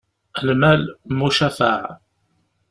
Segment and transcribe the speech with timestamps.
[0.47, 0.81] Lmal,
[1.17, 1.85] mucafaɛ.